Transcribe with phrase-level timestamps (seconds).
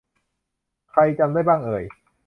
[0.91, 1.83] ใครจำได้บ้างเอ่ย